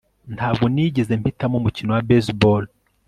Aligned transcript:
Ntabwo 0.35 0.65
nigeze 0.73 1.11
mpitamo 1.21 1.55
umukino 1.57 1.89
wa 1.91 2.01
baseball 2.07 2.63